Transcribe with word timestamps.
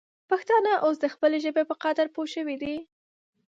پښتانه 0.29 0.71
اوس 0.85 0.97
د 1.01 1.05
خپلې 1.13 1.37
ژبې 1.45 1.63
په 1.69 1.75
قدر 1.83 2.05
پوه 2.15 2.27
سوي 2.35 2.55
دي. 2.63 2.75